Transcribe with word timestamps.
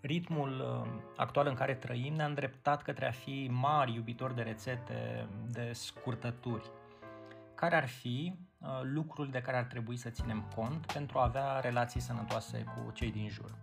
ritmul 0.00 0.82
uh, 0.82 1.00
actual 1.16 1.46
în 1.46 1.54
care 1.54 1.74
trăim 1.74 2.14
ne-a 2.14 2.26
îndreptat 2.26 2.82
către 2.82 3.06
a 3.06 3.10
fi 3.10 3.48
mari 3.52 3.94
iubitori 3.94 4.34
de 4.34 4.42
rețete, 4.42 5.28
de 5.50 5.70
scurtături. 5.72 6.70
Care 7.54 7.76
ar 7.76 7.86
fi 7.86 8.34
uh, 8.58 8.68
lucrul 8.82 9.30
de 9.30 9.40
care 9.40 9.56
ar 9.56 9.64
trebui 9.64 9.96
să 9.96 10.08
ținem 10.08 10.44
cont 10.54 10.86
pentru 10.92 11.18
a 11.18 11.24
avea 11.24 11.60
relații 11.60 12.00
sănătoase 12.00 12.64
cu 12.64 12.90
cei 12.92 13.10
din 13.10 13.28
jur? 13.28 13.54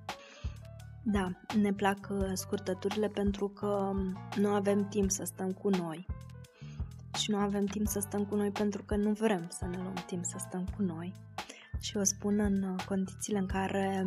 Da, 1.04 1.32
ne 1.62 1.74
plac 1.74 2.08
uh, 2.10 2.32
scurtăturile 2.34 3.08
pentru 3.08 3.48
că 3.48 3.66
um, 3.66 4.18
nu 4.36 4.50
avem 4.50 4.88
timp 4.88 5.12
să 5.12 5.24
stăm 5.24 5.52
cu 5.52 5.70
noi. 5.70 6.06
Și 7.18 7.32
nu 7.32 7.38
avem 7.38 7.66
timp 7.66 7.88
să 7.88 8.00
stăm 8.00 8.26
cu 8.26 8.36
noi 8.36 8.52
pentru 8.52 8.84
că 8.84 8.96
nu 8.96 9.12
vrem 9.12 9.48
să 9.50 9.66
ne 9.66 9.78
luăm 9.78 10.04
timp 10.06 10.26
să 10.26 10.36
stăm 10.40 10.66
cu 10.76 10.82
noi. 10.82 11.14
Și 11.80 11.98
o 11.98 12.04
spun 12.04 12.40
în 12.40 12.76
condițiile 12.86 13.40
în 13.40 13.46
care 13.46 14.06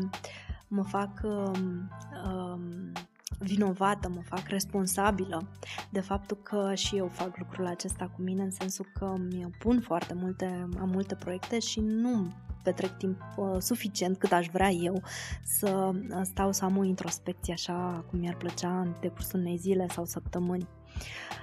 mă 0.70 0.82
fac 0.82 1.20
um, 1.22 1.90
um, 2.26 2.92
vinovată, 3.38 4.08
mă 4.08 4.20
fac 4.24 4.48
responsabilă 4.48 5.48
de 5.90 6.00
faptul 6.00 6.36
că 6.36 6.74
și 6.74 6.96
eu 6.96 7.06
fac 7.06 7.38
lucrul 7.38 7.66
acesta 7.66 8.10
cu 8.16 8.22
mine, 8.22 8.42
în 8.42 8.50
sensul 8.50 8.86
că 8.94 9.14
mi 9.18 9.50
pun 9.58 9.80
foarte 9.80 10.14
multe, 10.14 10.68
am 10.80 10.88
multe 10.88 11.14
proiecte 11.14 11.58
și 11.58 11.80
nu 11.80 12.32
petrec 12.62 12.96
timp 12.96 13.20
uh, 13.36 13.56
suficient 13.58 14.18
cât 14.18 14.32
aș 14.32 14.46
vrea 14.46 14.70
eu 14.70 15.02
să 15.44 15.90
stau 16.22 16.52
să 16.52 16.64
am 16.64 16.76
o 16.76 16.84
introspecție 16.84 17.52
așa 17.52 18.04
cum 18.10 18.18
mi-ar 18.18 18.36
plăcea 18.36 18.80
în 18.80 18.94
decursul 19.00 19.38
unei 19.38 19.56
zile 19.56 19.86
sau 19.88 20.04
săptămâni. 20.04 20.68
Uh, 20.68 20.80
Uh, 20.96 21.39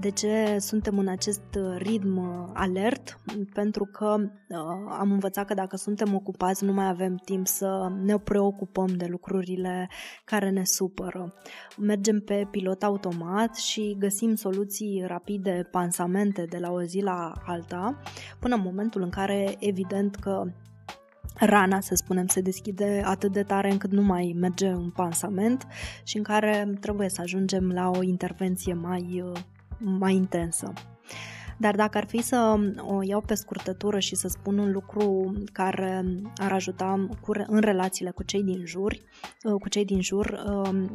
de 0.00 0.10
ce 0.10 0.56
suntem 0.58 0.98
în 0.98 1.08
acest 1.08 1.42
ritm 1.76 2.18
alert? 2.54 3.20
Pentru 3.52 3.84
că 3.84 4.16
uh, 4.18 4.58
am 4.98 5.10
învățat 5.10 5.46
că 5.46 5.54
dacă 5.54 5.76
suntem 5.76 6.14
ocupați 6.14 6.64
nu 6.64 6.72
mai 6.72 6.88
avem 6.88 7.16
timp 7.16 7.46
să 7.46 7.92
ne 8.02 8.18
preocupăm 8.18 8.86
de 8.86 9.06
lucrurile 9.06 9.88
care 10.24 10.50
ne 10.50 10.64
supără. 10.64 11.34
Mergem 11.78 12.20
pe 12.20 12.48
pilot 12.50 12.82
automat 12.82 13.56
și 13.56 13.96
găsim 13.98 14.34
soluții 14.34 15.04
rapide, 15.06 15.68
pansamente 15.70 16.44
de 16.44 16.58
la 16.58 16.70
o 16.70 16.82
zi 16.82 17.00
la 17.00 17.32
alta, 17.46 18.00
până 18.40 18.54
în 18.54 18.62
momentul 18.64 19.02
în 19.02 19.10
care 19.10 19.56
evident 19.58 20.14
că 20.14 20.44
rana, 21.44 21.80
să 21.80 21.94
spunem, 21.94 22.26
se 22.26 22.40
deschide 22.40 23.02
atât 23.04 23.32
de 23.32 23.42
tare 23.42 23.70
încât 23.70 23.90
nu 23.90 24.02
mai 24.02 24.34
merge 24.38 24.68
un 24.68 24.90
pansament 24.90 25.66
și 26.04 26.16
în 26.16 26.22
care 26.22 26.76
trebuie 26.80 27.08
să 27.08 27.20
ajungem 27.20 27.70
la 27.70 27.90
o 27.90 28.02
intervenție 28.02 28.74
mai, 28.74 29.24
mai 29.78 30.14
intensă. 30.14 30.72
Dar 31.58 31.74
dacă 31.74 31.98
ar 31.98 32.06
fi 32.06 32.22
să 32.22 32.56
o 32.76 33.02
iau 33.02 33.20
pe 33.20 33.34
scurtătură 33.34 33.98
și 33.98 34.14
să 34.14 34.28
spun 34.28 34.58
un 34.58 34.72
lucru 34.72 35.32
care 35.52 36.04
ar 36.36 36.52
ajuta 36.52 37.06
în 37.46 37.60
relațiile 37.60 38.10
cu 38.10 38.22
cei 38.22 38.42
din 38.42 38.66
jur, 38.66 38.96
cu 39.60 39.68
cei 39.68 39.84
din 39.84 40.00
jur, 40.00 40.44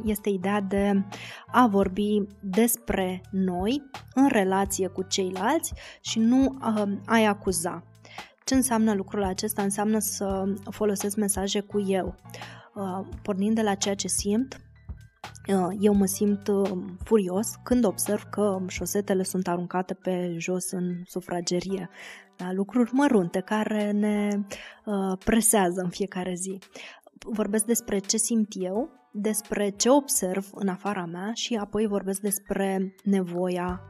este 0.04 0.28
ideea 0.28 0.60
de 0.60 1.04
a 1.46 1.66
vorbi 1.66 2.22
despre 2.40 3.20
noi 3.30 3.82
în 4.14 4.28
relație 4.28 4.86
cu 4.86 5.02
ceilalți 5.02 5.72
și 6.00 6.18
nu 6.18 6.58
a-i 7.06 7.24
acuza. 7.26 7.84
Ce 8.50 8.56
înseamnă 8.56 8.94
lucrul 8.94 9.24
acesta? 9.24 9.62
Înseamnă 9.62 9.98
să 9.98 10.54
folosesc 10.70 11.16
mesaje 11.16 11.60
cu 11.60 11.80
eu, 11.80 12.14
uh, 12.74 13.06
pornind 13.22 13.54
de 13.54 13.62
la 13.62 13.74
ceea 13.74 13.94
ce 13.94 14.08
simt, 14.08 14.60
uh, 15.48 15.76
eu 15.80 15.94
mă 15.94 16.06
simt 16.06 16.48
uh, 16.48 16.70
furios 17.04 17.54
când 17.62 17.84
observ 17.84 18.22
că 18.22 18.58
șosetele 18.68 19.22
sunt 19.22 19.48
aruncate 19.48 19.94
pe 19.94 20.34
jos 20.38 20.70
în 20.70 21.02
sufragerie. 21.04 21.88
Da, 22.36 22.52
lucruri 22.52 22.94
mărunte 22.94 23.40
care 23.40 23.90
ne 23.90 24.40
presează 25.24 25.80
în 25.80 25.88
fiecare 25.88 26.34
zi. 26.34 26.58
Vorbesc 27.32 27.64
despre 27.64 27.98
ce 27.98 28.16
simt 28.16 28.48
eu, 28.50 28.90
despre 29.12 29.68
ce 29.68 29.90
observ 29.90 30.48
în 30.52 30.68
afara 30.68 31.04
mea 31.04 31.30
și 31.34 31.54
apoi 31.54 31.86
vorbesc 31.86 32.20
despre 32.20 32.94
nevoia 33.04 33.80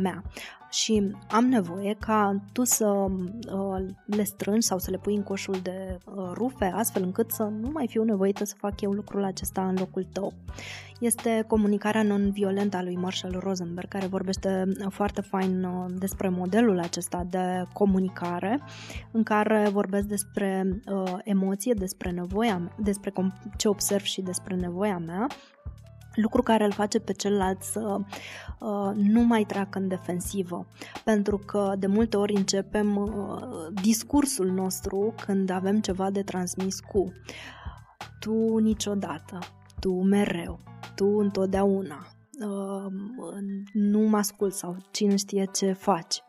mea 0.00 0.22
și 0.70 1.16
am 1.28 1.44
nevoie 1.44 1.96
ca 1.98 2.40
tu 2.52 2.64
să 2.64 2.86
uh, 2.86 3.86
le 4.04 4.22
strângi 4.22 4.66
sau 4.66 4.78
să 4.78 4.90
le 4.90 4.98
pui 4.98 5.14
în 5.14 5.22
coșul 5.22 5.56
de 5.62 5.98
uh, 6.04 6.30
rufe, 6.34 6.64
astfel 6.64 7.02
încât 7.02 7.30
să 7.30 7.42
nu 7.42 7.70
mai 7.72 7.86
fiu 7.88 8.04
nevoită 8.04 8.44
să 8.44 8.54
fac 8.58 8.80
eu 8.80 8.90
lucrul 8.90 9.24
acesta 9.24 9.68
în 9.68 9.76
locul 9.78 10.06
tău. 10.12 10.32
Este 11.00 11.44
comunicarea 11.46 12.02
non-violentă 12.02 12.76
a 12.76 12.82
lui 12.82 12.96
Marshall 12.96 13.38
Rosenberg, 13.38 13.88
care 13.88 14.06
vorbește 14.06 14.64
foarte 14.88 15.20
fain 15.20 15.64
uh, 15.64 15.86
despre 15.98 16.28
modelul 16.28 16.78
acesta 16.78 17.26
de 17.30 17.64
comunicare, 17.72 18.60
în 19.10 19.22
care 19.22 19.68
vorbesc 19.72 20.06
despre 20.06 20.80
uh, 20.86 21.14
emoție, 21.24 21.72
despre 21.72 22.10
nevoia, 22.10 22.72
despre 22.78 23.12
ce 23.56 23.68
observ 23.68 24.02
și 24.02 24.20
despre 24.20 24.54
nevoia 24.54 24.98
mea 24.98 25.26
lucru 26.14 26.42
care 26.42 26.64
îl 26.64 26.72
face 26.72 26.98
pe 26.98 27.12
celălalt 27.12 27.62
să 27.62 27.98
uh, 28.58 28.90
nu 28.94 29.20
mai 29.20 29.44
treacă 29.44 29.78
în 29.78 29.88
defensivă. 29.88 30.66
Pentru 31.04 31.38
că 31.38 31.74
de 31.78 31.86
multe 31.86 32.16
ori 32.16 32.34
începem 32.36 32.96
uh, 32.96 33.66
discursul 33.82 34.46
nostru 34.50 35.14
când 35.26 35.50
avem 35.50 35.80
ceva 35.80 36.10
de 36.10 36.22
transmis 36.22 36.80
cu 36.80 37.12
tu 38.20 38.56
niciodată, 38.56 39.38
tu 39.80 39.92
mereu, 39.92 40.60
tu 40.94 41.06
întotdeauna, 41.06 42.06
uh, 42.40 42.92
nu 43.72 44.00
mă 44.00 44.16
ascult 44.16 44.54
sau 44.54 44.76
cine 44.90 45.16
știe 45.16 45.48
ce 45.52 45.72
faci. 45.72 46.22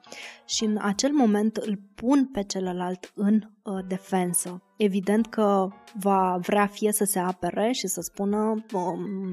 Și 0.45 0.63
în 0.63 0.77
acel 0.81 1.11
moment 1.11 1.55
îl 1.55 1.79
pun 1.95 2.25
pe 2.25 2.43
celălalt 2.43 3.11
în 3.15 3.41
uh, 3.63 3.85
defensă 3.87 4.61
evident 4.81 5.27
că 5.27 5.67
va 5.99 6.37
vrea 6.41 6.65
fie 6.65 6.91
să 6.91 7.03
se 7.03 7.19
apere 7.19 7.71
și 7.71 7.87
să 7.87 8.01
spună 8.01 8.65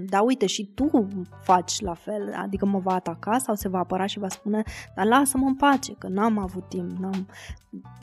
da, 0.09 0.21
uite, 0.21 0.47
și 0.47 0.71
tu 0.75 1.09
faci 1.43 1.81
la 1.81 1.95
fel, 1.95 2.35
adică 2.37 2.67
mă 2.67 2.79
va 2.79 2.95
ataca 2.95 3.39
sau 3.39 3.55
se 3.55 3.69
va 3.69 3.79
apăra 3.79 4.07
și 4.07 4.19
va 4.19 4.29
spune 4.29 4.63
dar 4.97 5.07
lasă-mă 5.07 5.47
în 5.47 5.55
pace, 5.55 5.95
că 5.99 6.09
n-am 6.09 6.39
avut 6.39 6.69
timp, 6.69 6.91
n-am... 6.99 7.29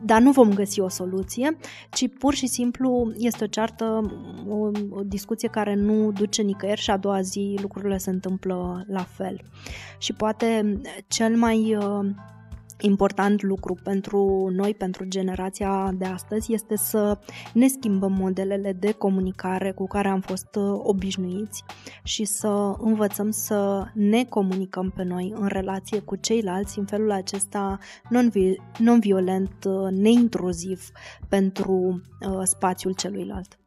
dar 0.03 0.21
nu 0.21 0.31
vom 0.31 0.53
găsi 0.53 0.79
o 0.79 0.87
soluție, 0.87 1.57
ci 1.91 2.07
pur 2.19 2.33
și 2.33 2.47
simplu 2.47 3.11
este 3.15 3.43
o 3.43 3.47
ceartă, 3.47 4.01
o, 4.47 4.55
o 4.89 5.03
discuție 5.03 5.47
care 5.47 5.75
nu 5.75 6.11
duce 6.11 6.41
nicăieri 6.41 6.81
și 6.81 6.91
a 6.91 6.97
doua 6.97 7.21
zi 7.21 7.57
lucrurile 7.61 7.97
se 7.97 8.09
întâmplă 8.09 8.83
la 8.87 9.03
fel. 9.03 9.41
Și 9.97 10.13
poate 10.13 10.81
cel 11.07 11.35
mai 11.35 11.75
uh, 11.75 12.05
important 12.81 13.41
lucru 13.41 13.77
pentru 13.83 14.49
noi, 14.51 14.73
pentru 14.73 15.05
generația 15.05 15.91
de 15.97 16.05
astăzi, 16.05 16.53
este 16.53 16.75
să 16.75 17.17
ne 17.53 17.67
schimbăm 17.67 18.11
modelele 18.11 18.73
de 18.73 18.91
comunicare 18.91 19.71
cu 19.71 19.87
care 19.87 20.07
am 20.07 20.19
fost 20.19 20.55
uh, 20.55 20.79
obișnuiți 20.83 21.63
și 22.03 22.25
să 22.25 22.73
învățăm 22.77 23.31
să 23.31 23.85
ne 23.93 24.23
comunicăm 24.23 24.89
pe 24.95 25.03
noi 25.03 25.33
în 25.35 25.47
relație 25.47 25.99
cu 25.99 26.15
ceilalți 26.15 26.79
în 26.79 26.85
felul 26.85 27.11
acesta 27.11 27.77
non-violent, 28.79 29.63
uh, 29.65 29.91
neintruziv 29.91 30.89
pentru 31.29 32.01
uh, 32.27 32.41
spațiul 32.43 32.93
celuilalt. 32.93 33.59